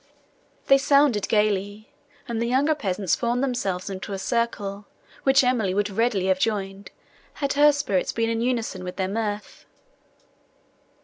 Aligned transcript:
They 0.65 0.79
sounded 0.79 1.27
gaily; 1.29 1.91
and 2.27 2.41
the 2.41 2.47
younger 2.47 2.73
peasants 2.73 3.13
formed 3.15 3.43
themselves 3.43 3.87
into 3.87 4.13
a 4.13 4.17
circle, 4.17 4.87
which 5.21 5.43
Emily 5.43 5.75
would 5.75 5.91
readily 5.91 6.25
have 6.25 6.39
joined, 6.39 6.89
had 7.33 7.53
her 7.53 7.71
spirits 7.71 8.11
been 8.11 8.27
in 8.31 8.41
unison 8.41 8.83
with 8.83 8.95
their 8.95 9.07
mirth. 9.07 9.67